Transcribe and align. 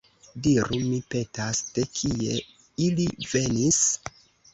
Diru, 0.45 0.77
mi 0.85 1.01
petas, 1.15 1.59
de 1.75 1.85
kie 1.99 2.39
ili 2.87 3.07
venis? 3.35 3.83